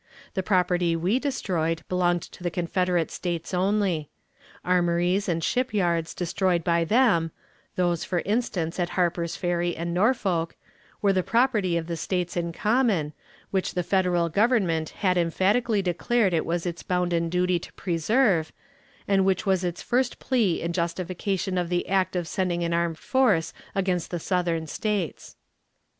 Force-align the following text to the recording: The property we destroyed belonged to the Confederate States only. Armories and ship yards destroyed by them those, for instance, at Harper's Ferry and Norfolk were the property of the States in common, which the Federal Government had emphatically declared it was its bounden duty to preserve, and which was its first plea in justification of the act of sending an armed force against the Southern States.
The 0.33 0.41
property 0.41 0.95
we 0.95 1.19
destroyed 1.19 1.83
belonged 1.87 2.23
to 2.23 2.41
the 2.41 2.49
Confederate 2.49 3.11
States 3.11 3.53
only. 3.53 4.09
Armories 4.65 5.29
and 5.29 5.43
ship 5.43 5.75
yards 5.75 6.15
destroyed 6.15 6.63
by 6.63 6.83
them 6.85 7.29
those, 7.75 8.03
for 8.03 8.21
instance, 8.25 8.79
at 8.79 8.89
Harper's 8.97 9.35
Ferry 9.35 9.75
and 9.77 9.93
Norfolk 9.93 10.55
were 11.03 11.13
the 11.13 11.21
property 11.21 11.77
of 11.77 11.85
the 11.85 11.95
States 11.95 12.35
in 12.35 12.51
common, 12.51 13.13
which 13.51 13.75
the 13.75 13.83
Federal 13.83 14.27
Government 14.27 14.89
had 14.89 15.19
emphatically 15.19 15.83
declared 15.83 16.33
it 16.33 16.47
was 16.47 16.65
its 16.65 16.81
bounden 16.81 17.29
duty 17.29 17.59
to 17.59 17.71
preserve, 17.73 18.51
and 19.07 19.23
which 19.23 19.45
was 19.45 19.63
its 19.63 19.83
first 19.83 20.17
plea 20.17 20.63
in 20.63 20.73
justification 20.73 21.59
of 21.59 21.69
the 21.69 21.87
act 21.87 22.15
of 22.15 22.27
sending 22.27 22.63
an 22.63 22.73
armed 22.73 22.97
force 22.97 23.53
against 23.75 24.09
the 24.09 24.19
Southern 24.19 24.65
States. 24.65 25.35